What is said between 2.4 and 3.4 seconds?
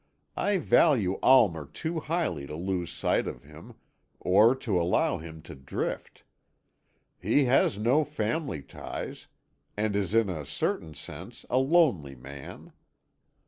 to lose sight